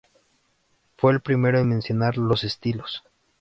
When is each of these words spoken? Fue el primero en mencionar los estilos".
Fue 0.97 1.11
el 1.11 1.21
primero 1.21 1.59
en 1.59 1.69
mencionar 1.69 2.17
los 2.17 2.43
estilos". 2.43 3.03